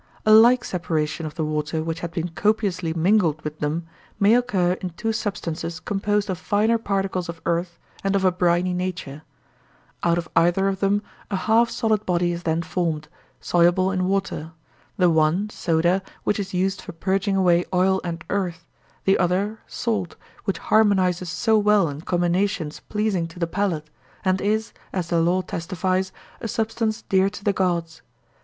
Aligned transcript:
A 0.25 0.33
like 0.33 0.63
separation 0.65 1.27
of 1.27 1.35
the 1.35 1.45
water 1.45 1.83
which 1.83 1.99
had 1.99 2.09
been 2.09 2.29
copiously 2.29 2.91
mingled 2.91 3.39
with 3.43 3.59
them 3.59 3.85
may 4.19 4.33
occur 4.33 4.71
in 4.81 4.89
two 4.89 5.13
substances 5.13 5.79
composed 5.79 6.27
of 6.27 6.39
finer 6.39 6.79
particles 6.79 7.29
of 7.29 7.39
earth 7.45 7.77
and 8.03 8.15
of 8.15 8.25
a 8.25 8.31
briny 8.31 8.73
nature; 8.73 9.21
out 10.01 10.17
of 10.17 10.27
either 10.35 10.67
of 10.67 10.79
them 10.79 11.03
a 11.29 11.35
half 11.35 11.69
solid 11.69 12.03
body 12.03 12.31
is 12.31 12.41
then 12.41 12.63
formed, 12.63 13.09
soluble 13.41 13.91
in 13.91 14.05
water—the 14.07 15.09
one, 15.11 15.47
soda, 15.51 16.01
which 16.23 16.39
is 16.39 16.51
used 16.51 16.81
for 16.81 16.93
purging 16.93 17.35
away 17.35 17.63
oil 17.71 18.01
and 18.03 18.23
earth, 18.31 18.65
the 19.05 19.19
other, 19.19 19.59
salt, 19.67 20.15
which 20.45 20.57
harmonizes 20.57 21.29
so 21.29 21.59
well 21.59 21.87
in 21.87 22.01
combinations 22.01 22.79
pleasing 22.89 23.27
to 23.27 23.37
the 23.37 23.45
palate, 23.45 23.91
and 24.25 24.41
is, 24.41 24.73
as 24.91 25.09
the 25.09 25.21
law 25.21 25.43
testifies, 25.43 26.11
a 26.39 26.47
substance 26.47 27.03
dear 27.03 27.29
to 27.29 27.43
the 27.43 27.53
gods. 27.53 28.01